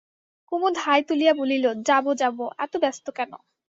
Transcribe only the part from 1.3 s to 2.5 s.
বলিল, যাব যাব,